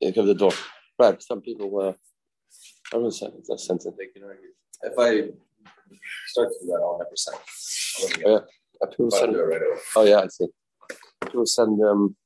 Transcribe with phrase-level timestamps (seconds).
[0.00, 0.52] Yeah, cover the door.
[0.98, 1.20] Right.
[1.22, 1.78] Some people.
[1.80, 1.92] Uh,
[2.92, 3.84] everyone said it's a sense.
[3.84, 4.50] They can argue.
[4.82, 5.30] If I
[6.26, 7.38] start to do that, I'll never send.
[8.24, 8.38] Yeah.
[8.80, 9.36] Uh, people I'll send.
[9.36, 9.60] right.
[9.96, 10.46] Oh yeah, I see.
[11.24, 11.82] People send.
[11.82, 12.16] Um,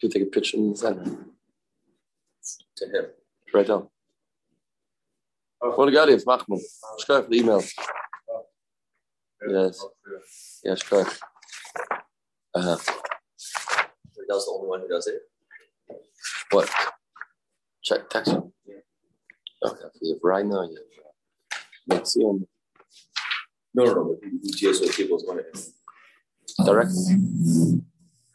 [0.00, 1.18] people take a picture and send it
[2.76, 3.06] To him.
[3.52, 3.88] right down.
[5.60, 6.22] What got it?
[6.24, 6.60] Mahmoud.
[7.04, 7.62] Schrijf the email.
[9.48, 9.84] Yes.
[10.64, 11.20] Yes, schrijf.
[12.54, 12.76] Uh, huh.
[14.28, 15.22] That's the only one who does it.
[16.58, 16.70] What?
[17.84, 18.34] Check text.
[18.34, 19.88] Okay.
[20.02, 20.62] You have Rhino.
[20.62, 20.78] You
[21.90, 22.46] have Nexium.
[23.74, 24.04] No, no, no.
[24.04, 25.42] But who who deals with people's money?
[26.64, 26.90] Direct.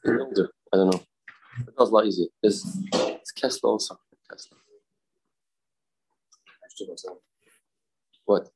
[0.06, 1.02] I don't know.
[1.67, 2.28] It was a lot easier.
[2.42, 4.00] It's, it's Kessler also.
[4.30, 4.58] Kessler.
[8.25, 8.47] What?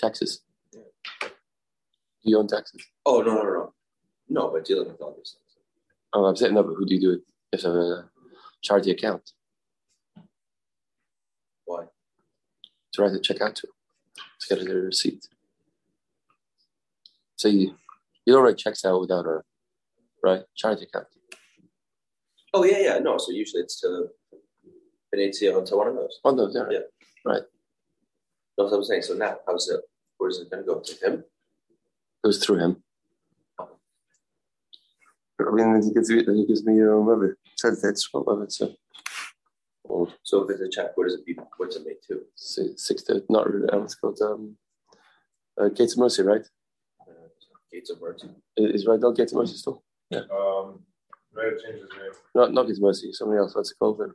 [0.00, 0.42] Taxes.
[0.72, 0.80] Yeah.
[1.22, 1.28] Do
[2.24, 2.84] you own taxes?
[3.06, 3.74] Oh no, no, no,
[4.28, 4.50] no.
[4.52, 5.64] But dealing with all these things.
[6.12, 7.20] Oh, I'm saying no, but who do you do it?
[7.52, 8.10] If you have a
[8.62, 9.32] charity account
[11.64, 11.84] Why?
[12.92, 13.68] to write a check out to,
[14.40, 15.28] to get a receipt.
[17.36, 17.76] So you,
[18.26, 19.42] you don't write checks out without a
[20.22, 21.06] right charity account.
[22.52, 22.98] Oh yeah, yeah.
[22.98, 24.08] No, so usually it's to
[25.14, 26.18] Venetia to one of those.
[26.24, 26.72] Oh no, there.
[26.72, 26.78] Yeah.
[27.24, 27.42] Right.
[28.56, 29.02] That's what I'm saying.
[29.02, 29.80] So now, how's it?
[30.16, 31.24] Where's it going to go to him?
[32.24, 32.82] It was through him.
[35.40, 37.36] I mean, he gives me, he gives me uh, whatever.
[37.56, 38.46] Said that's what whatever.
[38.48, 38.74] So,
[39.88, 41.38] oh, So if it's a check, where does it be?
[41.56, 42.22] What's it made to?
[42.34, 43.68] six, six to not really.
[43.70, 44.18] uh, What's called?
[44.20, 44.56] Um,
[45.60, 46.46] uh, Gates of Mercy, right?
[47.02, 47.12] Uh,
[47.72, 48.28] Gates of Mercy.
[48.56, 49.82] Is right now Gates of Mercy still?
[50.10, 50.80] Yeah um,
[51.34, 52.12] might have changed his name.
[52.34, 53.12] Not not Gates of Mercy.
[53.12, 53.54] Somebody else.
[53.54, 53.98] What's it called?
[54.00, 54.12] Then?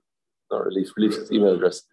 [0.52, 0.92] Not Relief.
[0.98, 1.84] Relief is email address.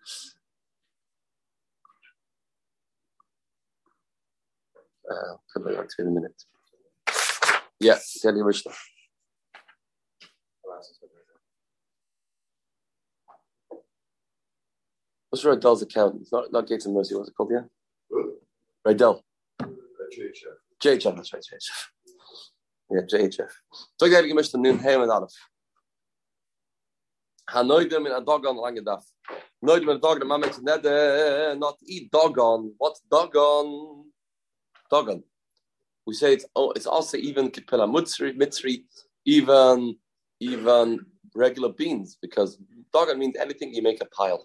[5.11, 6.43] Uh, come back to in a minute.
[7.81, 8.73] Yeah, Kelly Mishnah.
[15.31, 16.17] What's Rydell's account?
[16.21, 17.15] It's not not Gates of Mercy.
[17.15, 17.51] What's it called?
[17.53, 17.63] Yeah,
[18.11, 18.35] Who?
[18.87, 19.23] Rydell.
[19.63, 19.67] Uh,
[20.13, 20.57] JHF.
[20.83, 21.17] JHF.
[21.17, 21.43] That's right.
[21.43, 21.87] JHF.
[22.91, 23.51] Yeah, JHF.
[23.99, 25.31] So I got to give Mishnah Nun Hey and Aleph.
[27.49, 29.03] Hanoidem in a dog on lange daf.
[29.65, 30.19] Noidem in a dog.
[30.19, 32.73] The man makes not eat dog on.
[32.79, 34.07] What's dog on?
[34.91, 35.23] Dog on.
[36.07, 38.83] We say it's oh, it's also even kipela mutzri mitzri,
[39.25, 39.97] even
[40.41, 42.59] even regular beans because
[42.93, 44.43] dog on means anything you make a pile.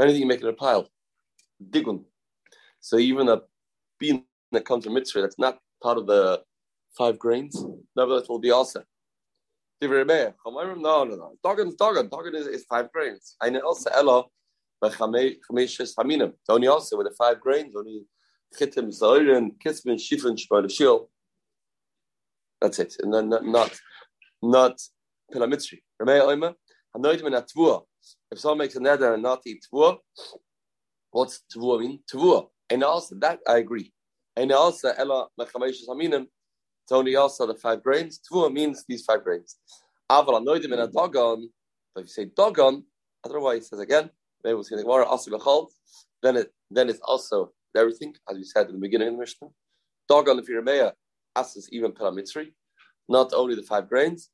[0.00, 0.88] Anything you make in a pile.
[1.70, 2.04] Digun.
[2.80, 3.40] So even a
[3.98, 6.42] bean that comes from mitzri that's not part of the
[6.96, 7.64] five grains,
[7.96, 8.82] nevertheless will be also.
[9.82, 9.90] No,
[10.46, 11.32] no, no.
[11.42, 12.08] Dogan dogan.
[12.08, 13.36] Dogan is, is five grains.
[13.40, 14.24] I know also ella
[14.80, 16.32] by chameshes haminim.
[16.48, 18.06] Only also with the five grains, only
[18.58, 21.08] chitim, zoirin, kismin, shifrin, shmoil, shil.
[22.60, 22.96] That's it.
[23.00, 23.78] And then not not,
[24.42, 24.80] not
[25.34, 25.80] pilamitzri.
[26.00, 26.54] Remei oima.
[26.96, 27.82] Hanoidim in a tvua.
[28.30, 29.98] If someone makes a nether and not eat tvua,
[31.10, 32.00] what's tvua mean?
[32.12, 32.48] Tvua.
[32.70, 33.92] And also that I agree.
[34.36, 36.26] And also ella haminim.
[36.84, 38.20] It's only also the five grains.
[38.30, 39.56] Tvua means these five grains.
[40.10, 41.48] Aval anoidim in a dogon.
[41.94, 42.82] But if you say dogon,
[43.24, 44.10] I don't know why it says again.
[44.44, 45.68] Maybe we'll see the Gemara also bechol.
[46.22, 49.48] Then it then it's also everything, as we said in the beginning of the Mishnah.
[50.08, 50.92] Dogon if you're a mayor,
[51.34, 52.52] asks even pelamitzri,
[53.08, 54.30] not only the five grains.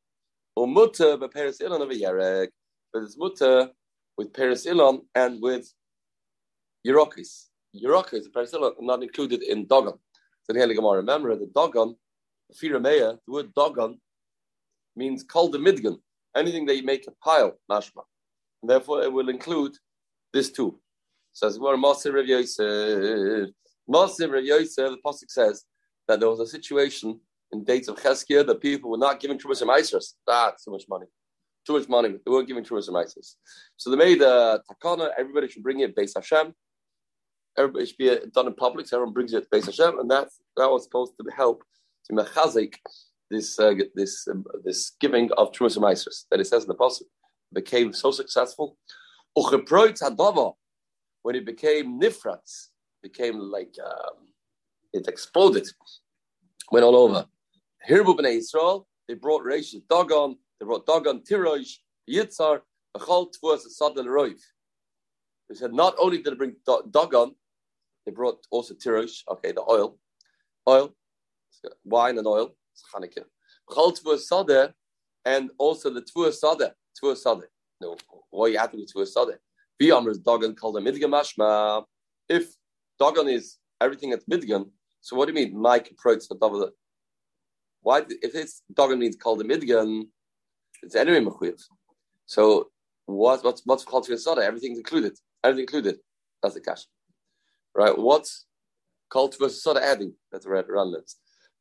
[0.59, 2.48] Umuta but peris ilon of a.
[2.92, 3.70] But it's muta
[4.17, 5.73] with Paris Ilon and with.
[6.84, 9.99] Yerokis, the peris ilon, not included in dogon.
[10.43, 11.95] So the Gemara remember the dogon
[12.53, 14.01] Firameya, the word dogon
[14.97, 15.99] means kol the midgan,
[16.37, 18.03] anything that you make a pile, mashma.
[18.62, 19.77] And therefore, it will include
[20.33, 20.81] this too.
[21.33, 23.51] Says, well, Masir Rav Yosef.
[23.89, 25.65] Masir Rav Yosef, the Pasuk says
[26.09, 27.21] that there was a situation
[27.53, 30.15] in dates of Cheskia that people were not giving Trumas and Meisers.
[30.27, 31.07] That's so much money.
[31.66, 32.10] Too much money.
[32.10, 33.34] They weren't giving Trumas and
[33.76, 36.54] So they made a takana, everybody should bring it based Hashem.
[37.56, 40.70] Everybody should be done in public, so everyone brings it based Hashem, and that, that
[40.70, 41.62] was supposed to help
[42.06, 42.74] to mechazik
[43.32, 47.09] this uh, this um, this giving of and meisers that it says in the pasuk
[47.53, 48.76] became so successful.
[49.34, 52.68] When it became nifratz,
[53.03, 54.28] became like um,
[54.92, 55.66] it exploded,
[56.70, 57.26] went all over.
[57.88, 61.78] Hirbu b'nei Yisrael, they brought Reish Dagon, they brought Dagon Tirosh,
[62.09, 62.60] Yitzar,
[62.97, 64.38] Bechol Tvuas Sadel Roiv.
[65.48, 67.34] They said not only did they bring Dagon,
[68.06, 69.98] they brought also Tirosh, okay, the oil,
[70.68, 70.94] oil,
[71.84, 72.54] wine and oil,
[72.94, 73.24] Chanukah.
[73.68, 74.72] Chol Tvua Sadeh,
[75.24, 76.70] and also the Tvua Sadeh,
[77.03, 77.48] Tvua Sadeh.
[77.80, 77.97] No,
[78.30, 79.38] why you have to do Tvua Sadeh?
[80.24, 81.82] Dagon called a Midgan Mashma.
[82.28, 82.54] If
[83.00, 84.70] Dagon is everything that's Midgan,
[85.00, 85.60] so what do you mean?
[85.60, 86.70] Mike approach the double.
[87.80, 90.04] Why, if it's Dagon means called a Midgan,
[90.83, 91.63] it's anyway Mechuyev.
[92.27, 92.71] So
[93.07, 94.43] what what's what's called Sada?
[94.43, 95.19] Everything's included.
[95.45, 95.99] Everything included.
[96.43, 96.87] That's the cash.
[97.75, 97.97] Right?
[97.97, 98.47] What's
[99.11, 100.15] called Sada adding?
[100.31, 101.11] That's right around that.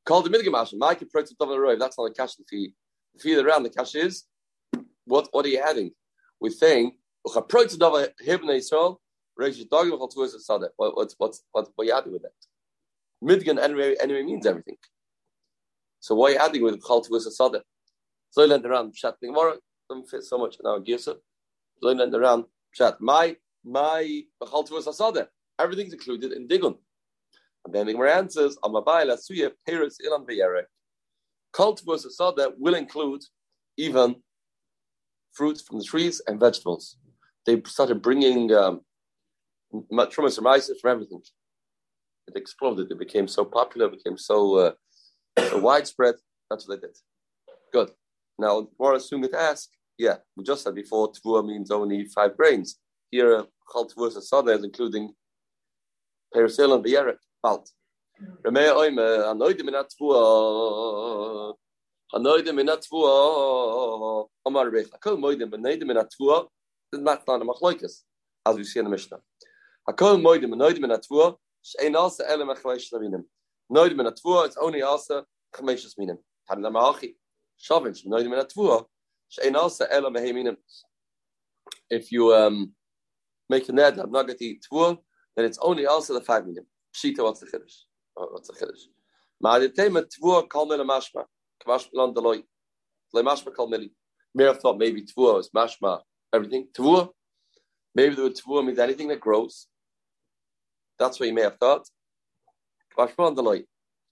[0.06, 0.74] Called the Midgamash.
[0.78, 1.76] Mike Protein Roy.
[1.76, 2.74] That's not the cash the fee.
[3.16, 4.24] The fee around the cash is
[5.06, 5.92] what what are you adding?
[6.40, 7.78] We're saying what what's
[11.18, 12.32] what's what's what are you adding with that?
[13.24, 14.78] Midgan anyway anyway means everything.
[16.00, 17.64] So why are you adding with Chal Tuas Sada?
[18.32, 19.56] So learned around Pshat Gemara,
[19.90, 21.16] doesn't fit so much in our Gisa.
[21.16, 22.46] So learned around
[22.78, 23.00] Pshat.
[23.00, 25.28] My, my Tuas Sada.
[25.60, 26.78] Everything's included in Digun.
[27.66, 30.64] And then the Gemara answers, Amabai Lasuya Peres Ilan Beyerek.
[31.56, 33.22] Chal Tuas Sada will include
[33.78, 34.16] even
[35.34, 36.98] fruits from the trees and vegetables.
[37.46, 38.82] They started bringing um,
[39.74, 41.22] trumas and from everything.
[42.28, 42.92] It exploded.
[42.92, 44.72] It became so popular, became so uh,
[45.54, 46.16] widespread.
[46.50, 46.98] That's what they did.
[47.74, 47.92] Good.
[48.42, 52.80] Now, more assume to ask, yeah, we just said before, tvua means only five grains.
[53.12, 55.14] Here, uh, chal tvua sada is including
[56.34, 57.70] perisil and biyeret, balt.
[58.44, 59.76] Remea oime, uh, anoidim in
[62.16, 62.70] anoidim in
[64.44, 65.98] omar akol moidim, anoidim in
[66.94, 68.02] is not on machloikas,
[68.48, 69.20] as we see in the Mishnah.
[69.88, 73.24] Akol moidim, anoidim in tvua, she'en asa ele mechleish lavinim.
[73.72, 74.82] Noidim in it's only.
[77.62, 78.86] Shavin noidim in tvua,
[79.30, 80.58] she'en asa ele meheminim.
[81.90, 82.74] If you um,
[83.50, 84.98] make a ned, I'm not going to eat tvua,
[85.36, 86.66] then it's only also the five minim.
[86.94, 87.84] Pshita, what's the chiddush?
[88.16, 88.88] What's the chiddush?
[89.44, 91.26] Ma'aditema tvua kol mila mashma.
[91.66, 92.44] Kvash belon deloy.
[93.14, 93.92] Le mashma kol mili.
[94.34, 96.00] May have thought maybe tvua is mashma,
[96.34, 96.68] everything.
[96.74, 97.10] Tvua,
[97.94, 99.68] maybe the word tvua means anything that grows.
[101.02, 101.88] That's what you may have thought.
[102.98, 103.64] Mashma Deloy.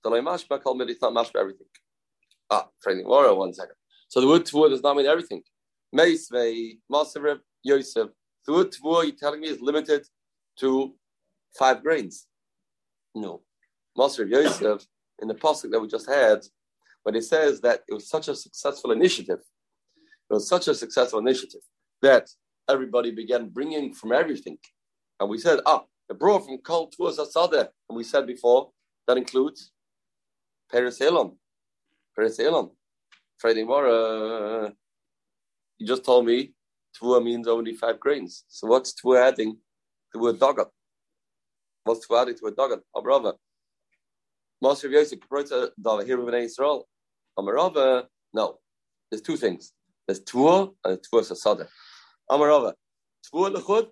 [0.03, 1.67] Deloy Mashma called me it's not Mashma everything.
[2.49, 3.75] Ah, training Laura, one second.
[4.07, 5.43] So the word Tvua does not mean everything.
[5.95, 8.09] Meisvei, Masarev, Yosef.
[8.45, 10.07] The word Tvua, you're telling me, is limited
[10.59, 10.95] to
[11.57, 12.27] five grains.
[13.13, 13.41] No.
[13.97, 14.85] Masarev Yosef,
[15.21, 16.39] in the pasuk that we just had,
[17.03, 19.39] when he says that it was such a successful initiative,
[20.29, 21.61] it was such a successful initiative
[22.01, 22.29] that
[22.69, 24.57] everybody began bringing from everything.
[25.19, 28.71] And we said, ah, the brought from Kol Tuas Asadeh, and we said before,
[29.07, 29.71] that includes
[30.71, 31.35] Peres Elon.
[32.19, 32.69] Peres Elon.
[33.37, 34.69] Friday morning, uh,
[35.77, 36.51] you just told me
[36.93, 38.43] Tvua means only five grains.
[38.49, 39.57] So what's Tvua adding
[40.13, 40.67] to a Dagat?
[41.85, 42.81] What's Tvua adding to a Dagat?
[42.93, 43.35] Abrava.
[44.61, 46.89] Master of Yosef, Kaprota, Dava, here with Israel.
[47.37, 48.59] Amarava, no.
[49.09, 49.71] There's two things.
[50.05, 51.69] There's Tvua and Tvua Sasada.
[52.29, 52.73] Amarava.
[53.33, 53.87] Tvua Lechud,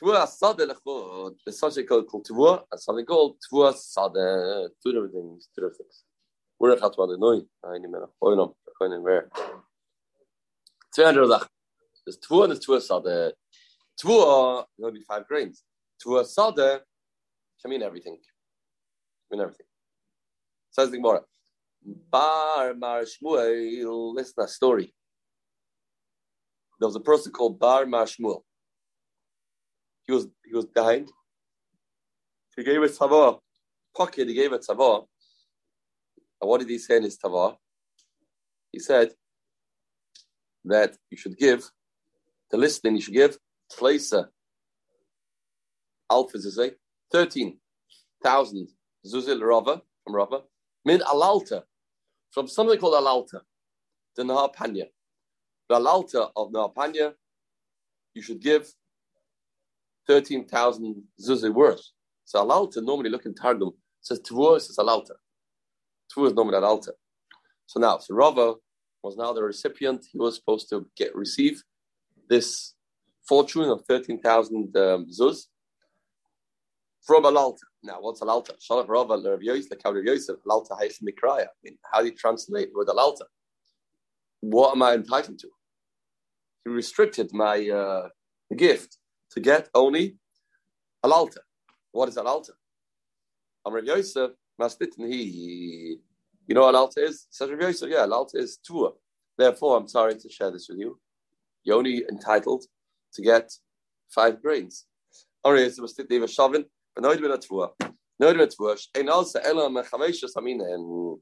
[0.00, 1.34] Tvua Sade Lechud.
[1.44, 4.70] There's something called Tvua and something called Tvua Sade.
[4.80, 5.48] Two different things.
[5.52, 6.04] Two different things.
[6.62, 7.44] We're at Hatwa Denoi.
[7.64, 8.08] I need to know.
[8.22, 8.54] no.
[8.78, 9.28] Going in where?
[10.94, 11.48] 200 Zach.
[12.06, 13.32] There's Tvua and there's Tvua Sade.
[15.08, 15.64] Five grains.
[16.00, 16.82] Tvua Sade
[17.60, 18.14] can mean everything.
[18.14, 19.66] Can mean everything.
[20.70, 21.22] Says the Gemara.
[21.84, 24.14] Bar Mar Shmuel.
[24.14, 24.94] Listen to that story.
[26.78, 28.42] There was a person called Bar Mar Shmuel.
[30.06, 31.08] He was he was dying.
[32.56, 33.38] He gave a tava.
[33.96, 35.06] Pocket, he gave a tava.
[36.42, 37.56] And what did he say in his tava?
[38.72, 39.12] He said
[40.64, 41.70] that you should give
[42.50, 43.38] the listening, you should give
[43.72, 44.26] Tleisa
[46.10, 46.38] Alpha
[47.12, 47.58] thirteen
[48.22, 48.68] thousand
[49.06, 50.42] Zuzil Rava from Rava,
[50.84, 51.62] Min Alalta,
[52.32, 53.40] from something called Alalta,
[54.16, 54.86] the Nahar Panya.
[55.68, 57.14] The Alalta of Nahar Panya,
[58.14, 58.68] you should give
[60.08, 61.82] 13,000 zuzah worth.
[62.24, 63.70] So alalta normally look in Targum
[64.00, 65.12] says tvua says alalta.
[66.16, 66.90] Tvua is normally alalta.
[67.66, 68.54] So now, so Rava
[69.02, 70.06] was now the recipient.
[70.12, 71.62] He was supposed to get receive
[72.28, 72.74] this
[73.26, 75.46] fortune of 13,000 um, zuz
[77.02, 77.58] from alalta.
[77.82, 78.52] Now, what's alalta?
[78.60, 81.46] Shalach Rava, Rav Yosef, Rav Yosef, alalta haish mikraya.
[81.46, 83.24] I mean, how do you translate with alalta?
[84.40, 85.48] What am I entitled to?
[86.64, 88.08] He restricted my uh,
[88.56, 88.98] gift
[89.32, 90.16] to get only
[91.04, 91.38] alalta.
[91.90, 92.50] What is alalta?
[93.64, 95.98] Amr Yosef, Maslitin, he,
[96.46, 97.26] you know what alalta is?
[97.30, 98.90] Says Rav Yosef, yeah, alalta is tua.
[99.36, 100.98] Therefore, I'm sorry to share this with you.
[101.64, 102.64] You're only entitled
[103.14, 103.50] to get
[104.14, 104.86] five grains.
[105.44, 106.64] Amr Yosef, Maslitin, Eva Shavin,
[106.94, 107.70] but no, it's tua.
[108.20, 108.76] No, it's tua.
[108.94, 111.18] And also, Elam Mechameshas, I mean, and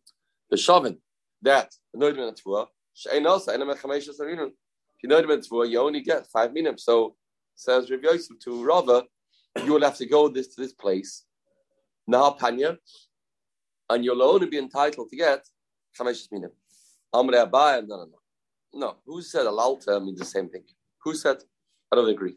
[0.50, 0.99] the Shavin,
[1.42, 2.66] that, no, it's tua.
[2.97, 4.52] Shein also, Elam Mechameshas, I mean,
[5.02, 6.76] if you know the mitzvah, you only get five minim.
[6.76, 7.16] So
[7.54, 9.04] says Rav Yosef to Rava,
[9.64, 11.25] you will have to go this to this place,
[12.11, 12.76] Nahar Panya,
[13.90, 15.44] and you'll only be entitled to get
[15.99, 16.52] Chameshes Minim.
[17.14, 18.18] Amre Abaya, no, no, no.
[18.73, 20.62] No, who said alalta means the same thing?
[21.02, 21.38] Who said?
[21.92, 22.37] I don't agree.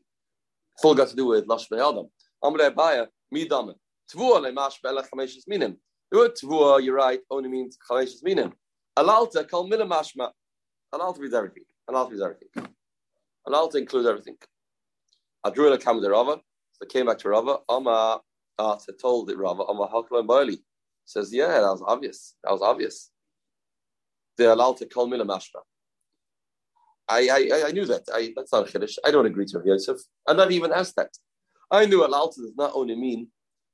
[0.75, 2.07] It's all got to do with lashmei adam.
[2.43, 3.75] Amrei Abaya, midame.
[4.11, 5.77] Tvua le mashbele chameshes minim.
[6.11, 8.53] The word tvua, you're right, only means chameshes minim.
[8.97, 10.31] Alalta kal minim mashma.
[10.93, 11.63] Alalta means everything.
[11.87, 12.49] Alalta means everything.
[13.47, 14.37] Alalta includes everything.
[15.45, 16.41] Adrula came to Rava.
[16.71, 17.57] So came back to Rava.
[17.69, 18.21] Amma,
[18.57, 19.63] uh, told it Rava.
[19.69, 20.57] Amma hakla Bailey.
[21.05, 22.35] Says, yeah, that was obvious.
[22.43, 23.11] That was obvious.
[24.37, 25.61] They're allowed to call minim mashma.
[27.07, 28.03] I, I, I knew that.
[28.13, 28.97] I, that's not a chiddush.
[29.05, 29.99] I don't agree to Rav Yosef.
[30.27, 31.11] I not even asked that.
[31.69, 33.27] I knew alalta does not only mean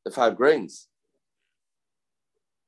[0.03, 0.88] the five grains.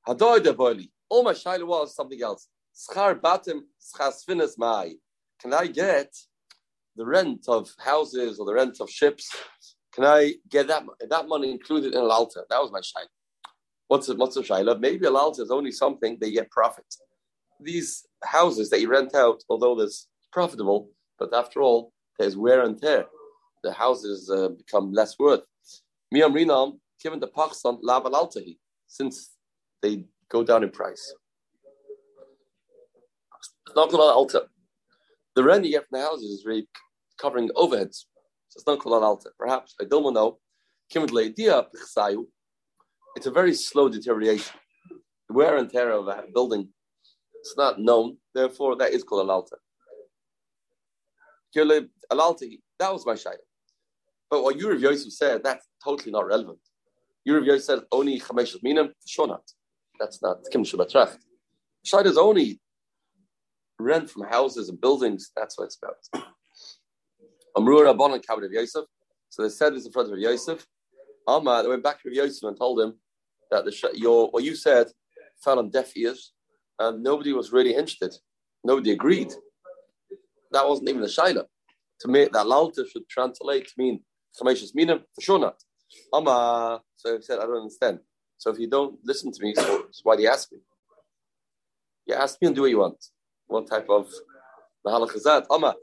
[0.07, 0.89] Hadoy de boili.
[1.09, 2.47] All my shaila was something else.
[2.75, 4.93] Schar batim schas mai.
[5.41, 6.13] Can I get
[6.95, 9.35] the rent of houses or the rent of ships?
[9.93, 12.43] Can I get that that money included in alalta?
[12.49, 13.07] That was my shaila.
[13.91, 14.79] What's a, what's a shaila?
[14.79, 16.85] Maybe alalta is only something they get profit.
[17.59, 22.81] These houses that you rent out, although there's profitable, but after all, there's wear and
[22.81, 23.03] tear.
[23.65, 25.41] The houses uh, become less worth.
[26.15, 29.31] Miyam rinam given the pachsan laval altahi, since
[29.81, 31.13] they go down in price.
[33.75, 34.45] Not called alta.
[35.35, 36.69] The rent you get from the houses is really
[37.19, 38.05] covering overheads.
[38.47, 39.31] So it's not called alta.
[39.37, 40.39] Perhaps I don't know.
[43.15, 44.55] It's a very slow deterioration.
[45.27, 46.69] The wear and tear of a building
[47.41, 49.57] it's not known, therefore that is called an alta.
[51.55, 53.35] That was my shayla.
[54.29, 56.59] But what Yurav Yosef said, that's totally not relevant.
[57.27, 59.41] Yurav Yosef said only Chamesh Minim, not.
[59.99, 61.17] That's not Kim Shabbatracht.
[61.85, 62.61] Shayla is only
[63.79, 65.31] rent from houses and buildings.
[65.35, 66.23] That's what it's about.
[67.57, 68.85] Amrur Rabban and Kabbalah of Yosef.
[69.29, 70.65] So they said this in front of Yosef.
[71.27, 72.93] Amar, they went back to Yosef and told him
[73.49, 74.87] that the your what you said
[75.43, 76.33] fell on deaf ears,
[76.79, 78.13] and nobody was really interested.
[78.63, 79.33] Nobody agreed.
[80.51, 81.45] That wasn't even a shaila.
[82.01, 84.03] To me, that lalta should translate to mean
[84.39, 85.55] chameshes minim for sure not.
[86.13, 87.99] Ama, so he said, I don't understand.
[88.37, 90.59] So if you don't listen to me, so, so why do you ask me?
[92.07, 92.97] You ask me and do what you want.
[93.47, 94.09] What type of
[94.85, 95.45] mahalach is that?
[95.51, 95.75] Ama,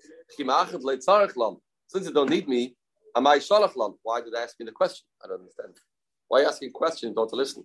[1.89, 2.75] since you don't need me,
[3.19, 3.95] am I shalachlan?
[4.03, 5.05] Why did I ask me the question?
[5.23, 5.75] I don't understand.
[6.29, 7.15] Why are you asking questions?
[7.15, 7.65] Don't listen.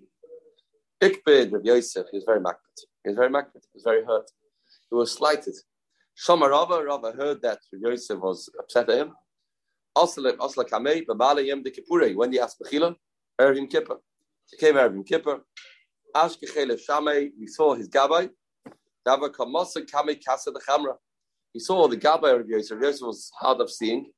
[1.02, 2.78] Ikbid Rav Yosef, he was very makbid.
[3.04, 3.62] He was very makbid.
[3.72, 4.30] He was very hurt.
[4.90, 5.56] He was slighted.
[6.16, 9.14] Shama Rava, Rava heard that Yosef was upset at him.
[9.98, 12.96] Kamei, de when he asked Bechila,
[13.40, 13.98] Ervim Kippur.
[14.50, 15.42] He came Ervim Kippur.
[16.16, 18.30] Ash Kechelev Shamei, we saw his Gabbai.
[19.08, 20.96] Dava Kamasa Kamei Kasa the Chamra.
[21.52, 22.80] He saw the Gabbai of Yosef.
[22.82, 24.12] Yosef was hard of seeing.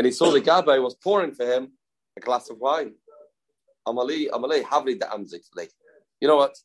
[0.00, 1.72] And he saw the Gabbai was pouring for him
[2.16, 2.94] a glass of wine.
[3.86, 5.42] Amali, Amali, Havli the Amzik.
[6.22, 6.56] You know what?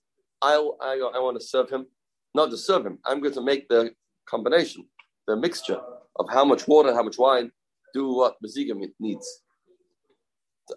[0.42, 1.86] I'll, I, I want to serve him.
[2.34, 2.98] Not to serve him.
[3.04, 3.92] I'm going to make the
[4.26, 4.88] combination,
[5.28, 5.82] the mixture
[6.16, 7.52] of how much water, and how much wine,
[7.94, 9.42] do what Maziga needs.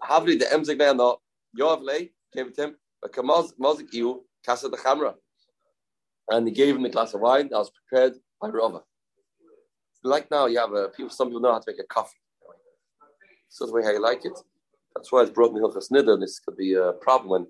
[0.02, 1.18] Havli the emzik no
[1.56, 5.14] Yoav lay gave it to him, but Mazik Iu Casa the Chamra.
[6.28, 8.80] And he gave him a glass of wine that was prepared by Rava.
[10.02, 11.10] Like now, you have a, people.
[11.10, 12.18] Some people know how to make a coffee.
[13.48, 14.38] So the way how you like it.
[14.94, 16.20] That's why it's brought me Hilchas Nidr.
[16.20, 17.46] This could be a problem when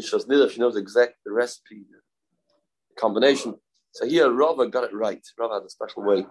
[0.00, 3.54] Ishas Nidr, she knows the exact the recipe, the combination.
[3.92, 5.24] So here, Rava got it right.
[5.38, 6.26] Rava had a special way, a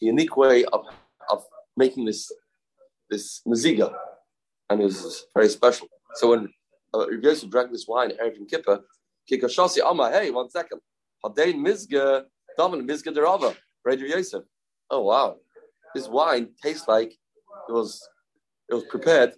[0.00, 0.84] unique way of,
[1.30, 1.44] of
[1.76, 2.32] making this
[3.10, 3.94] this maziga,
[4.70, 5.86] and it was very special.
[6.14, 6.48] So when
[6.94, 8.80] uh, Yosef drank this wine, Erev and Kippur,
[9.30, 10.80] Kikashasi Amma, hey, one second.
[11.24, 12.24] Hadein Mizga,
[12.56, 14.42] Daman Mizga de Rava, Radio Yosef.
[14.90, 15.36] Oh wow,
[15.94, 17.12] this wine tastes like
[17.68, 18.06] it was
[18.68, 19.34] it was prepared.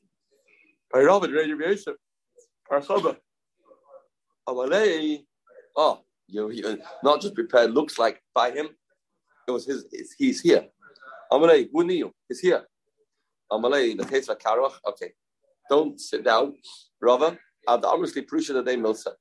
[5.77, 8.69] Oh, you, you not just prepared, looks like by him.
[9.47, 9.85] It was his,
[10.19, 10.67] he's here.
[11.33, 12.13] Amalei, who knew?
[12.29, 12.65] He's here.
[13.51, 14.75] Amalei, the case of Karoch.
[14.87, 15.13] Okay.
[15.69, 16.55] Don't sit down.
[17.01, 19.13] Rava, I'd honestly appreciate the day Milsa.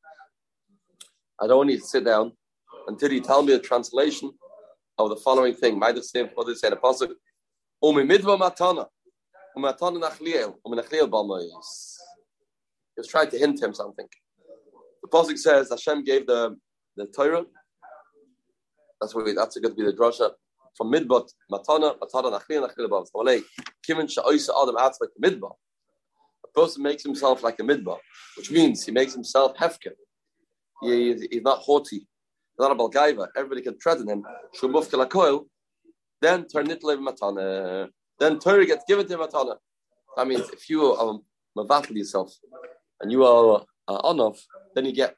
[1.42, 2.32] I don't need to sit down
[2.88, 4.32] until you tell me the translation
[4.98, 5.78] of the following thing.
[5.78, 7.12] Might have said what they the Pasuk.
[7.84, 8.88] Umi midva matana.
[9.56, 10.56] Umi matana nachliel.
[10.66, 11.98] Umi nachliel balmoyis.
[12.96, 14.08] He was trying to hint him something.
[15.02, 16.58] The Pasuk says Hashem gave the
[16.96, 17.46] the Torah.
[19.00, 20.32] That's what we, that's going to be the drasha
[20.76, 23.08] from midbot matana matana nachlin above.
[23.16, 23.42] Malay
[23.88, 25.56] kimin sha'oisa adam atzvek midbot.
[26.46, 28.00] A person makes himself like a midbot,
[28.38, 29.92] which means he makes himself hefker.
[30.82, 31.98] He, he's not haughty.
[31.98, 33.28] He's not a balgaiva.
[33.36, 34.24] Everybody can tread in him.
[34.60, 35.46] Shumuf kalakoil.
[36.22, 37.90] Then turn it matana.
[38.20, 39.58] Then Torah gets given to matana.
[40.16, 41.24] That means if you are um,
[41.92, 42.34] yourself
[43.02, 44.40] and you are uh, onof,
[44.74, 45.16] then you get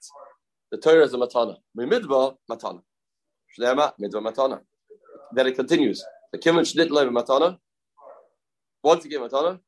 [0.71, 1.57] the Torah is a matana.
[1.77, 2.81] Midba matana.
[3.57, 4.61] Shnema midba matana.
[5.33, 6.03] then it continues.
[6.31, 7.57] The Kimmel Shnit Lev Matana.
[8.83, 9.59] Once you give Matana,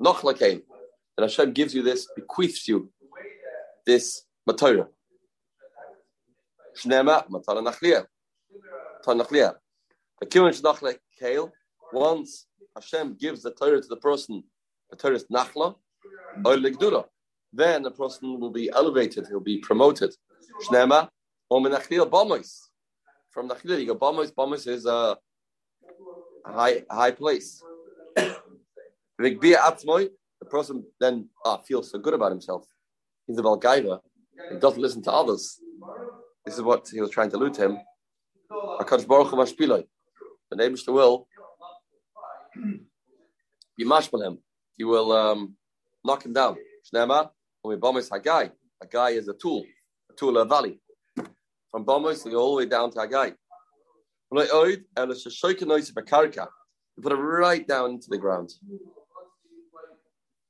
[0.00, 0.62] Noch Lakain.
[1.16, 2.90] And Hashem gives you this, bequeaths you
[3.86, 4.88] this Matana.
[6.76, 8.06] Shnema Matana Nachliya.
[9.06, 9.54] Matana Nachliya.
[11.92, 14.42] Once Hashem gives the Torah to the person,
[14.90, 15.76] the Torah is Nachla,
[16.44, 17.04] or.
[17.52, 20.14] Then the person will be elevated, he'll be promoted.
[20.66, 21.08] Shnema.
[21.48, 21.64] From
[23.48, 25.16] Nachliya, you go Bamos, Bamos is a
[26.44, 27.62] high, high place.
[29.16, 32.66] The person then ah, feels so good about himself.
[33.26, 34.00] He's a Balgaiva.
[34.52, 35.58] He doesn't listen to others.
[36.44, 37.78] This is what he was trying to allude to him.
[38.52, 39.86] HaKadosh Baruch.
[40.56, 41.26] The the will
[43.76, 44.38] be him.
[44.76, 45.56] He will um,
[46.04, 46.56] knock him down.
[46.86, 47.30] Shnema,
[47.62, 48.52] when we bombers Hagai.
[48.82, 49.64] Hagai is a tool,
[50.10, 50.80] a tool of valley.
[51.70, 53.34] From bombers, you all the way down to Hagai.
[54.30, 54.42] You
[57.02, 58.52] put it right down into the ground.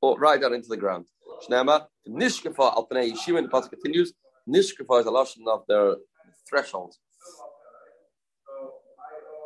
[0.03, 1.07] Or right down into the ground.
[1.49, 4.13] Shnema, Nishkafa Alpanei Yeshiva, the passage continues.
[4.49, 5.97] Nishkafa is a lashon of their
[6.49, 6.95] threshold.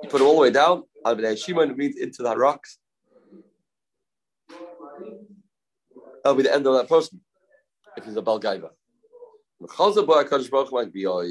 [0.03, 0.85] You put it all the way down.
[1.05, 2.79] Alpanei Yeshiva means into that rocks.
[6.23, 7.21] That'll be the end of that person
[7.97, 8.71] if he's a Balgaiva.
[9.79, 11.25] Oh,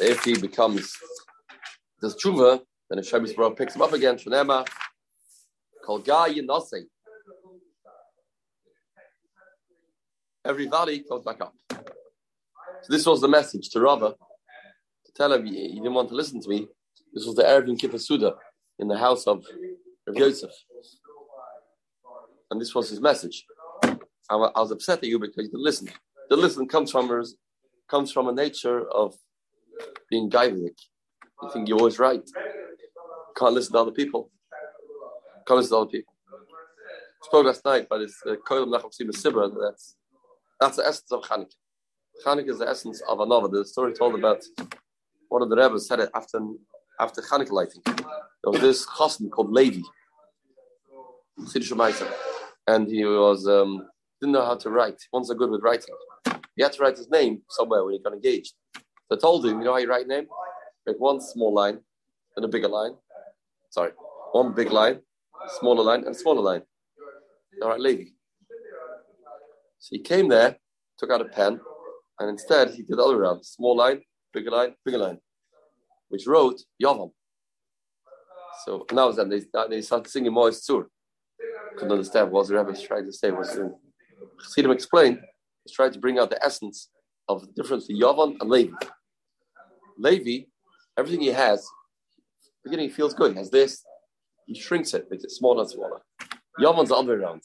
[0.00, 0.92] if he becomes
[2.00, 2.60] this tshuva,
[2.90, 4.66] then Shabbos Baruch picks him up again, Shanema,
[5.84, 6.84] Kol Gai Yinase.
[10.44, 11.54] Every valley goes back up.
[11.70, 11.78] So
[12.90, 14.14] this was the message to Rava,
[15.06, 16.66] to tell him he, didn't want to listen to me.
[17.12, 18.34] This was the Erev Kippur Suda
[18.78, 19.44] in the house of
[20.06, 20.50] Rav Yosef.
[22.50, 23.44] And this was his message.
[24.30, 25.88] I, was upset at you because you didn't listen.
[26.30, 27.24] The listen comes from
[27.90, 29.14] comes from a nature of
[30.08, 30.78] being gaivik.
[31.42, 32.22] You think you're always right.
[33.36, 34.30] Can't listen to other people.
[35.46, 36.14] Can't listen to other people.
[37.22, 39.50] spoke last night, but it's Koilam Nacham Sima Sibra.
[39.60, 39.96] That's
[40.60, 41.56] that's the essence of Chanukah.
[42.24, 43.48] Chanukah is the essence of another.
[43.48, 44.42] The story told about
[45.28, 46.40] one of the Rebbe's said it after
[47.00, 47.82] after Chanukah lighting.
[47.86, 49.82] There was this chassan called Levi,
[52.66, 53.88] and he was um,
[54.20, 55.00] didn't know how to write.
[55.12, 55.94] Wasn't so good with writing.
[56.56, 58.54] He had to write his name somewhere when he got engaged.
[58.76, 60.26] So I told him, you know how you write name?
[60.86, 61.78] Make one small line,
[62.36, 62.92] then a bigger line.
[63.70, 63.92] Sorry,
[64.32, 65.00] one big line,
[65.60, 66.62] smaller line, and smaller line.
[67.62, 68.10] All right, Levi.
[69.78, 70.56] So he came there,
[70.98, 71.60] took out a pen,
[72.18, 74.02] and instead he did the other round: small line,
[74.32, 75.18] bigger line, bigger line,
[76.12, 77.10] which wrote Yavan.
[78.66, 80.84] So now then they, they started singing Mois Tzur.
[81.76, 83.30] Couldn't understand what the Rebbe was trying to say.
[83.30, 83.58] Was
[84.42, 85.20] Chassidim explained,
[85.64, 86.90] he's trying to bring out the essence
[87.28, 88.76] of the difference between Yavan and Levi.
[89.96, 90.44] Levi
[90.98, 91.66] everything he has,
[92.62, 93.32] beginning he feels good.
[93.32, 93.82] He has this,
[94.46, 96.02] he shrinks it, makes it smaller and smaller.
[96.60, 97.40] Yavan's the other way around.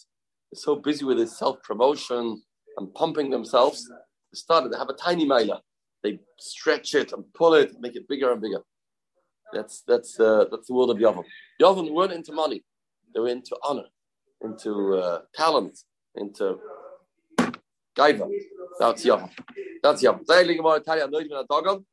[0.52, 2.44] They're so busy with his self promotion
[2.78, 3.88] and pumping themselves.
[3.88, 5.62] They started, they have a tiny mila.
[6.08, 8.62] They stretch it and pull it, make it bigger and bigger.
[9.52, 11.26] That's that's uh, that's the world of Yavan.
[11.62, 12.64] Yavan weren't into money;
[13.14, 13.88] they were into honor,
[14.42, 15.78] into uh, talent,
[16.16, 16.60] into
[17.98, 18.30] gaiva.
[18.80, 19.32] That's Yavan.
[19.84, 21.84] That's Yavan.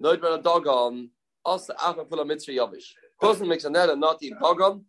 [0.00, 1.10] Noid ben a dogon,
[1.44, 2.92] also afa full of mitzvah yavish.
[3.20, 4.84] Person makes a net and not eat dogon.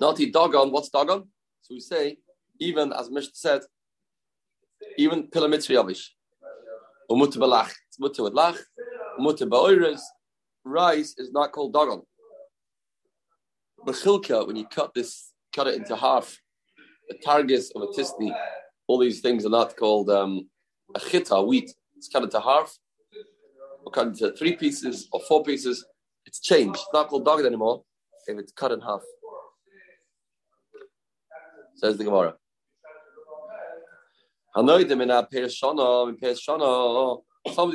[0.00, 1.28] Not dogon, what's dogon?
[1.60, 2.16] So we say,
[2.58, 3.60] even as Mishnah said,
[4.98, 6.08] even pila mitzvah yavish.
[7.12, 8.58] Umuta belach, it's muta with lach.
[9.20, 10.00] Umuta ba'oiris,
[10.64, 12.00] rice is not called dogon.
[13.86, 16.38] Bechilka, when you cut this, cut it into half,
[17.10, 18.34] the targis of a tisni,
[18.86, 20.48] all these things are not called um,
[20.94, 21.70] a chita, wheat.
[21.96, 22.74] It's cut into half
[23.84, 25.84] or cut into three pieces or four pieces,
[26.24, 26.76] it's changed.
[26.76, 27.82] It's not called dog anymore
[28.26, 29.02] if it's cut in half.
[31.76, 32.36] Says the Gemara.
[34.54, 34.86] Somebody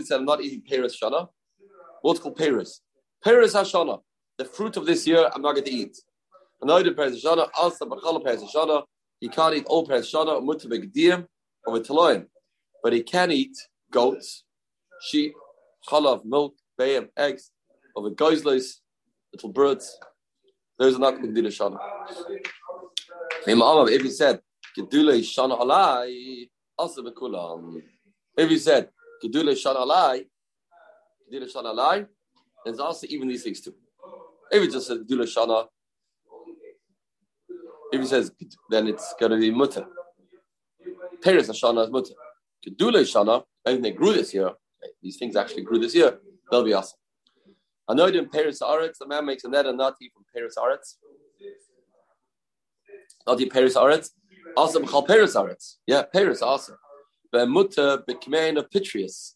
[0.03, 1.27] said, I'm not eating Paris Shana.
[2.01, 2.81] What's called Paris?
[3.23, 3.99] Paris Hashana.
[4.37, 5.97] The fruit of this year, I'm not going to eat.
[6.61, 8.83] Another Paris Shana, also Bachala Paris Shana.
[9.19, 11.25] He can't eat all Paris Shana, Mutabik
[11.65, 11.87] or with
[12.83, 13.57] But he can eat
[13.91, 14.43] goats,
[15.01, 15.33] sheep,
[15.89, 17.49] chalav, milk, bayam, eggs,
[17.95, 18.81] of a geisles,
[19.33, 19.97] little birds.
[20.77, 21.79] Those are not Gedula Shana.
[23.47, 24.41] If he said,
[24.77, 27.81] Gedula Shana Alai, also Bekulam.
[28.37, 28.89] If he said,
[29.23, 30.25] Gedula Shana Alai,
[31.31, 32.07] Gedula Shana Alai,
[32.63, 33.73] there's also even these things too.
[34.51, 35.67] If he just said Gedula Shana,
[37.91, 38.31] if he says,
[38.69, 39.85] then it's going to be mutter.
[41.21, 42.13] Peres Hashana is mutter.
[42.67, 44.51] Gedula Shana, everything they grew this year,
[45.01, 46.19] these things actually grew this year.
[46.51, 46.99] they'll be awesome.
[47.87, 50.95] I know in Paris Aretz, the man makes a net and not from Paris Aretz.
[53.25, 54.09] Not eat Paris Aretz.
[54.55, 55.75] Also, Chal Paris Aretz.
[55.85, 56.77] Yeah, Paris also.
[57.31, 59.35] But mutter bekmein of Pitrius.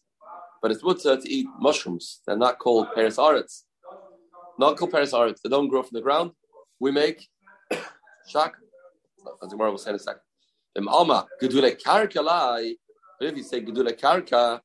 [0.60, 2.20] But it's mutter to eat mushrooms.
[2.26, 3.62] They're not called Paris Aretz.
[4.58, 5.40] Not called Paris Aretz.
[5.42, 6.32] They don't grow from the ground.
[6.80, 7.28] We make
[8.28, 8.54] shak.
[9.42, 10.22] As will say in a second.
[10.76, 12.74] Im Alma, Gedule Karka Lai.
[13.20, 14.60] If you say Gedule Karka,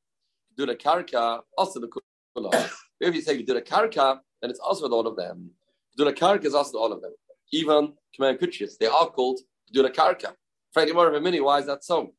[0.57, 2.69] Gedule Karka, also the Kula.
[2.99, 5.51] If you say Gedule Karka, then it's also with all of them.
[5.97, 7.11] Gedule Karka is also all of them.
[7.51, 9.39] Even Command Pitches, they are called
[9.73, 10.33] Gedule Karka.
[10.73, 12.13] Frank more of a mini, why is that so?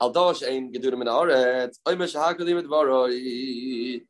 [0.00, 4.00] Al Dosh Ein Gedule Min Aretz, Oime Shahakali Mit Varoi.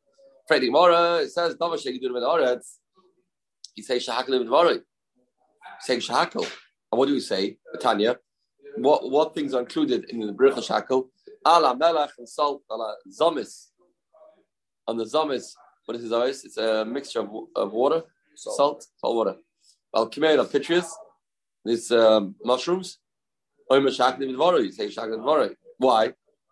[0.47, 2.75] Freddy Mora, it says Dosh Ein Gedule Min Aretz.
[3.73, 4.81] He says Shahakali Mit Varoi.
[5.81, 6.43] Saying Shahakal.
[6.91, 8.17] And what do we say, Tanya?
[8.77, 11.07] What what things are included in the Bricha Shakel?
[11.45, 13.67] Ala melach and salt, ala zamis.
[14.87, 15.53] On the zamis,
[15.85, 16.45] what is this?
[16.45, 18.03] It's a mixture of, of water,
[18.35, 19.35] salt, salt, salt water.
[19.95, 20.51] Al kimeir of
[21.65, 22.99] these um, mushrooms.
[23.67, 23.77] Why?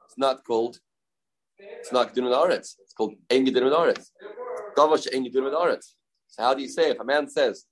[0.05, 0.79] It's not called,
[1.59, 2.75] it's not aretz.
[2.79, 4.11] It's called ein gedun aretz.
[4.77, 5.25] Gavash ein.
[6.27, 7.65] So how do you say, if a man says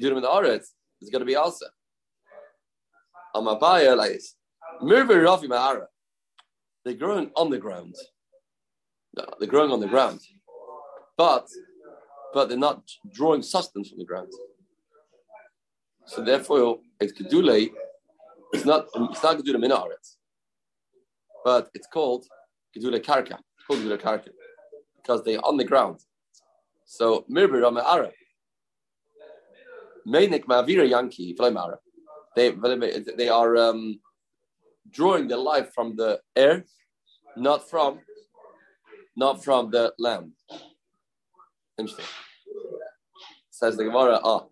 [0.00, 0.68] gedun aretz,
[1.00, 1.66] it's going to be also.
[3.34, 4.36] Amabaya like this.
[4.82, 5.86] Mirvir Rafi Ma'ara.
[6.84, 7.94] They're growing on the ground.
[9.16, 10.20] No, they're growing on the ground.
[11.16, 11.48] But
[12.32, 14.32] but they're not drawing sustenance from the ground.
[16.06, 17.70] So therefore it's Kedule,
[18.52, 20.16] it's not it's not Kedule Minaret.
[21.44, 22.26] But it's called
[22.76, 23.38] Kedule Karka.
[23.56, 24.28] It's called Kedule Karka.
[24.96, 26.00] Because they're on the ground.
[26.84, 28.10] So Mirvir Rafi Ma'ara.
[30.06, 31.78] Meinik Ma'avira Yankee, Mara.
[32.36, 32.50] They
[33.16, 34.00] they are um,
[34.90, 36.64] drawing their life from the air,
[37.36, 38.00] not from
[39.16, 40.32] not from the land.
[41.78, 42.06] Interesting.
[43.50, 44.20] Says the Gemara.
[44.22, 44.44] Ah.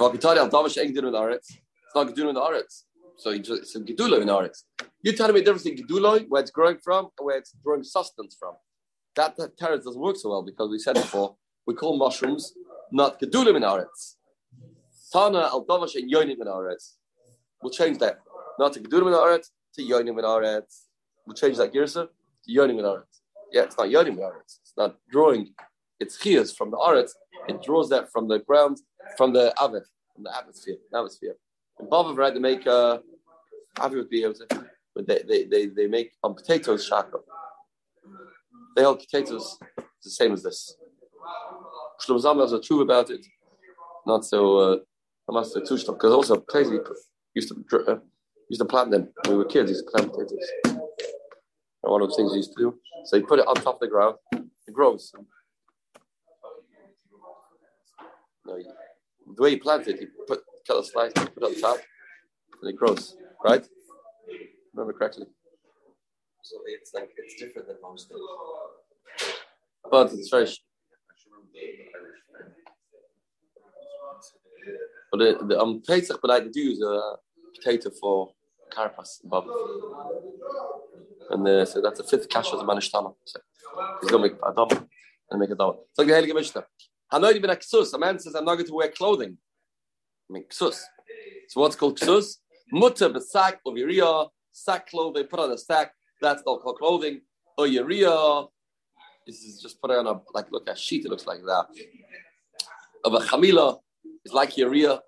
[0.00, 2.84] It's not Gedula in Aretz.
[3.16, 4.62] So you just said Gedula in the Aretz.
[5.02, 7.82] You're telling me the difference in Gedula, where it's growing from, and where it's drawing
[7.82, 8.54] sustenance from.
[9.16, 12.54] That, that terrace doesn't work so well because we said before, we call mushrooms
[12.92, 14.14] not Gedula in Aretz.
[15.12, 16.94] Tana al Davash and Yonim in Aretz.
[17.62, 18.18] We'll change that.
[18.58, 20.82] Not to Gedurim in Aretz, to Yonim in Aretz.
[21.26, 22.08] We'll change that Girsa
[22.44, 23.20] to Yonim in Aretz.
[23.52, 24.58] Yeah, it's not Yonim in Aretz.
[24.62, 25.54] It's not drawing
[25.98, 27.10] its chias from the Aretz.
[27.48, 28.78] It draws that from the ground,
[29.16, 29.84] from the Avet,
[30.14, 30.76] from the atmosphere.
[30.90, 31.34] the Atmosphere.
[31.80, 32.98] In Bava, right, they make uh,
[33.80, 34.26] Avi would be
[34.94, 37.22] but they, they, they, they make on um, potatoes shako.
[38.74, 39.58] They hold potatoes
[40.02, 40.76] the same as this.
[42.00, 43.24] Shlomo Zalman has a truth about it.
[44.06, 44.58] Not so.
[44.58, 44.76] Uh,
[45.28, 46.78] I must say two stuff because also crazy
[47.34, 47.98] used to uh,
[48.48, 49.70] used to plant them when we were kids.
[49.70, 50.48] Used to plant potatoes.
[50.64, 50.78] And
[51.92, 52.74] one of the things he used to do.
[53.04, 54.16] So he put it on top of the ground.
[54.32, 55.12] It grows.
[58.48, 58.56] No,
[59.36, 61.78] the way he planted, it, he put cut a slice, put it on top,
[62.62, 63.16] and it grows.
[63.44, 63.64] Right?
[64.74, 65.26] Remember correctly.
[66.42, 68.20] So it's like it's different than most things.
[69.90, 70.48] But it's very.
[75.10, 77.16] But the, the um, Pesach, but I do use a
[77.54, 78.32] potato for
[78.74, 79.46] carapace above.
[81.30, 83.14] And uh, so that's the fifth cash of the manishtama.
[83.24, 83.40] So
[84.00, 84.86] he's going to make a dom
[85.30, 85.76] and make a dom.
[85.94, 86.64] So the Heilige Mishnah.
[87.12, 87.92] Hanoi even a ksus.
[87.94, 89.38] A man says, I'm not going to wear clothing.
[90.28, 90.82] I mean, ksus.
[91.48, 92.36] So what's called ksus?
[92.70, 95.92] Mutter besak of uriah, sack clothing, put on a sack.
[96.20, 97.22] That's not called clothing.
[97.56, 97.66] Or.
[99.26, 101.66] This is just put on a, like, look, a sheet, it looks like that.
[103.04, 103.78] Of a chamila,
[104.24, 105.00] it's like Uriah.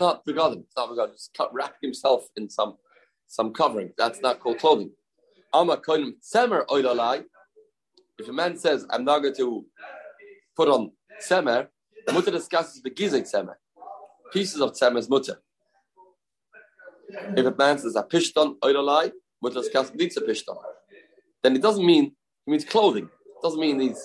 [0.00, 0.22] Not.
[0.26, 1.12] It's not begotten.
[1.12, 2.76] Just wrapping himself in some
[3.26, 3.92] some covering.
[3.96, 4.90] That's not called clothing.
[8.18, 9.66] If a man says, I'm not going to
[10.56, 11.68] put on semer,
[12.12, 13.54] mutter discusses the gizek semer.
[14.32, 15.36] Pieces of semer is mutter.
[17.36, 20.56] If a man says, a pishton oilalai, mutter discusses needs a pishton.
[21.42, 22.06] Then it doesn't mean,
[22.46, 23.04] it means clothing.
[23.04, 24.02] It doesn't mean he's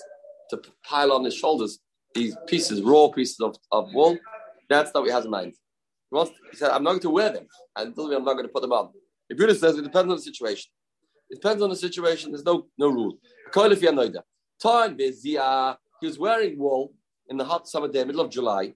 [0.50, 1.78] to pile on his shoulders
[2.14, 4.18] these pieces, raw pieces of, of wool.
[4.68, 5.52] That's not what he has in mind.
[6.10, 7.46] He, wants, he said, I'm not going to wear them.
[7.76, 8.90] And it doesn't mean I'm not going to put them on.
[9.28, 10.70] The Buddha says it depends on the situation.
[11.30, 12.30] It depends on the situation.
[12.32, 13.18] There's no no rule.
[16.00, 16.92] He was wearing wool
[17.28, 18.74] in the hot summer day, middle of July,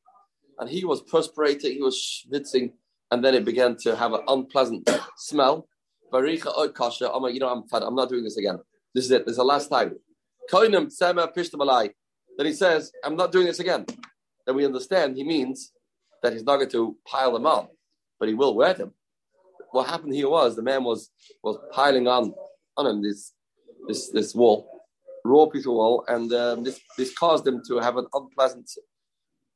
[0.59, 2.73] and he was perspirating, he was schwitzing,
[3.11, 5.67] and then it began to have an unpleasant smell.
[6.13, 7.83] Baricha I'm like, you know, I'm fed.
[7.83, 8.59] I'm not doing this again.
[8.95, 9.25] This is it.
[9.25, 9.97] This is the last time.
[10.53, 13.87] Then he says, I'm not doing this again.
[14.47, 15.73] Then we understand he means
[16.23, 17.69] that he's not going to pile them on,
[18.19, 18.93] but he will wear them.
[19.71, 21.11] What happened here was the man was
[21.43, 22.35] was piling on
[22.77, 23.33] on him this
[23.87, 24.80] this this wall,
[25.24, 28.70] raw wool, and um, this this caused them to have an unpleasant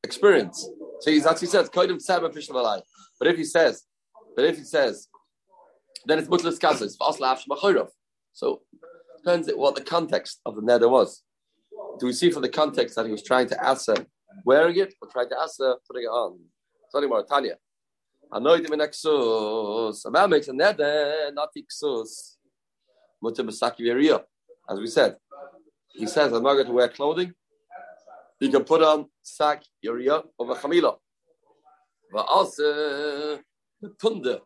[0.02, 0.68] experience.
[1.00, 1.70] So he's actually says.
[1.70, 3.84] But if he says,
[4.36, 5.08] but if he says,
[6.06, 7.06] then it's mutlus kasos for
[8.32, 8.62] So
[9.16, 11.22] depends what the context of the nether was.
[11.98, 13.94] Do we see from the context that he was trying to answer
[14.44, 16.38] wearing it or trying to answer putting it on?
[16.90, 17.56] So anymore, Tanya.
[18.32, 20.04] Anointing in exus.
[20.06, 22.36] A man makes a nether, not exus.
[23.22, 24.20] Mutter besaki
[24.68, 25.16] As we said,
[25.94, 27.32] he says, I'm not going to wear clothing.
[28.40, 30.96] You can put on sak yuria over chamila.
[32.12, 33.38] But also
[33.80, 34.40] the punde.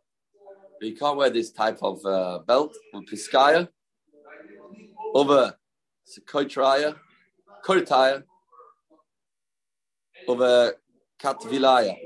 [0.81, 3.69] You can't wear this type of uh, belt with piskaya
[5.15, 5.55] over
[6.27, 6.95] koitraya,
[7.65, 8.23] koitaya,
[10.29, 10.75] over
[11.21, 11.97] katvilaya,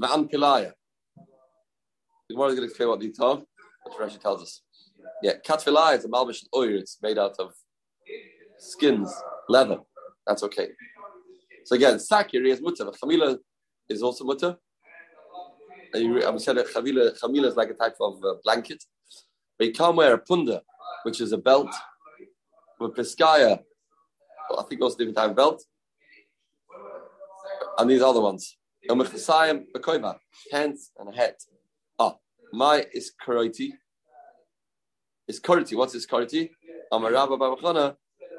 [0.00, 0.72] ma'an pilaya.
[2.28, 3.42] The Gemara is going to explain what these are.
[3.84, 4.62] What Rashi tells us.
[5.22, 6.78] Yeah, katvilaya is a malbish oil.
[6.78, 7.54] It's made out of
[8.62, 9.12] skins,
[9.48, 9.78] leather.
[10.26, 10.68] That's okay.
[11.64, 12.84] So again, sakiri is mutter.
[13.02, 13.38] Chamila
[13.88, 14.56] is also mutter.
[15.94, 18.82] I said that chamila, chamila is like a type of uh, blanket.
[19.58, 20.60] But you can't wear a punda,
[21.02, 21.72] which is a belt
[22.80, 23.60] with piskaya.
[24.58, 25.62] I think also different type of belt.
[27.78, 28.56] And these other ones.
[28.88, 29.12] And with
[30.50, 31.34] hands and a head.
[31.98, 32.16] Ah,
[32.52, 33.70] my is karoti.
[35.28, 35.76] Is karoti.
[35.76, 36.50] What's this karoti?
[36.92, 37.96] Amarabba Babachana,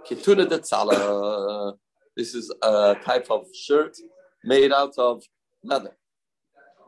[0.07, 1.75] kituna de tzala.
[2.15, 3.97] This is a type of shirt
[4.43, 5.23] made out of
[5.63, 5.95] leather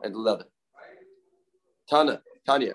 [0.03, 0.45] and leather.
[1.89, 2.73] Tana, Tanya.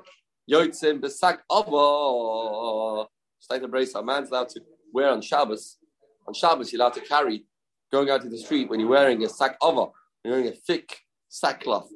[0.50, 3.06] Yoitzim besak ava.
[3.50, 3.94] like the brace.
[3.94, 4.60] A man's allowed to
[4.92, 5.78] wear on Shabbos.
[6.26, 7.44] On Shabbos, you're allowed to carry
[7.92, 9.86] going out to the street when you're wearing a sack ava.
[10.24, 10.98] You're wearing a thick
[11.28, 11.88] sackcloth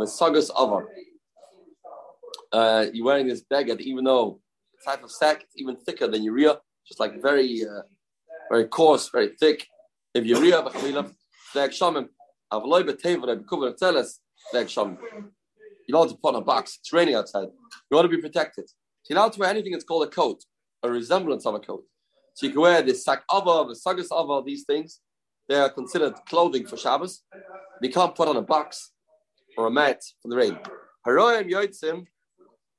[0.00, 0.84] a sagas ava.
[2.52, 4.40] Uh, you're wearing this beggar, even though
[4.72, 7.82] the type of sack is even thicker than urea, just like very, uh,
[8.50, 9.66] very coarse, very thick.
[10.14, 12.08] If urea, like shamim,
[12.52, 14.18] avloy beteva, like kuvar tzeles,
[14.52, 14.98] like shamim.
[15.86, 16.78] You're allowed to put on a box.
[16.80, 17.48] It's raining outside.
[17.90, 18.68] You want to be protected.
[18.68, 18.74] So
[19.08, 20.44] you're allowed to wear anything that's called a coat,
[20.82, 21.84] a resemblance of a coat.
[22.34, 25.00] So you can wear this sak ava, the sagas ava, these things.
[25.48, 27.22] They are considered clothing for Shabbos.
[27.82, 28.92] You can't put on a box
[29.56, 30.58] or a mat for the rain.
[31.06, 32.06] Haroyim yoitzim,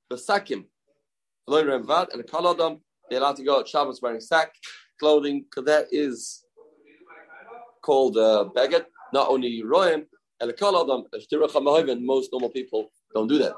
[0.10, 0.66] the sakim.
[1.46, 2.80] And the kaladam,
[3.14, 4.52] they're allowed to go at Shabbos wearing sack
[5.00, 6.44] clothing, because that is
[7.84, 8.86] called uh, beged.
[9.14, 10.06] Not only royim,
[10.42, 13.56] most normal people don't do that.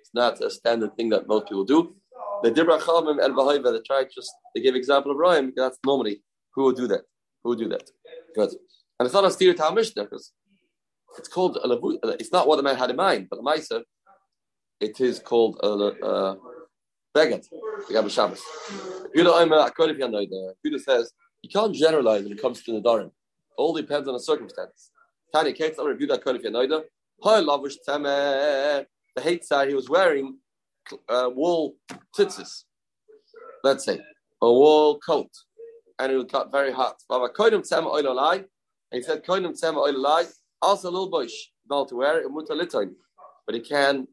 [0.00, 1.94] It's not a standard thing that most people do.
[2.42, 6.22] The El they try just they give example of Royim, that's normally
[6.54, 7.02] who would do that.
[7.42, 7.90] Who would do that?
[8.34, 8.50] Good.
[8.98, 10.32] And it's not a steer to Mishnah because
[11.18, 13.82] it's called a it's not what the man had in mind, but the Maisa,
[14.80, 16.36] it is called a, a
[17.16, 17.48] Beged,
[17.88, 18.42] the Gabba Shabbos.
[20.62, 23.10] Judah says you can't generalize when it comes to the Darim.
[23.56, 24.90] All depends on the circumstance.
[25.32, 26.82] Tani Kates I'll review that Kodesh Yanoida.
[29.16, 30.36] The hate side he was wearing
[31.08, 31.76] uh, wool
[32.14, 32.64] tzitzis,
[33.64, 33.98] let's say,
[34.42, 35.30] a wool coat,
[35.98, 36.96] and it got very hot.
[37.08, 37.30] And
[38.92, 40.30] he said Kodim Tzema Oil Olai.
[40.60, 41.32] Also a little bush,
[41.70, 42.26] not to wear it,
[43.46, 44.06] but he can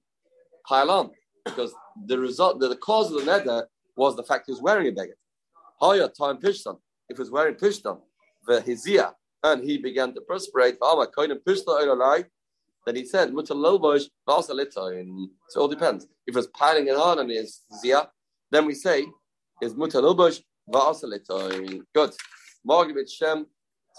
[0.68, 1.10] pile on
[1.46, 1.74] because
[2.06, 4.92] the result, the, the cause of the nether was the fact he was wearing a
[4.92, 5.16] beggar.
[5.80, 6.78] Hoya time pishtan.
[7.10, 8.00] If he was wearing pishtan,
[8.48, 10.78] the hizia and he began to perspirate.
[12.86, 13.40] Then he said, So
[14.90, 16.08] it all depends.
[16.28, 18.10] If it's piling it on and it's zia,
[18.52, 19.06] then we say,
[19.62, 20.42] is mutalilbosh
[21.94, 22.16] Good.
[22.64, 23.46] Morgen mit Shem,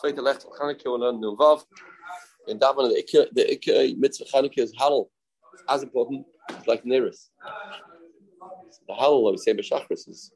[0.01, 1.65] zweite Lecht Chanukah und dann Nuvav.
[2.47, 5.09] In that the the mitzvah Chanukah is halal.
[5.53, 6.25] It's as important
[6.67, 7.29] like Neris.
[8.89, 10.33] The halal, we say, B'Shachris is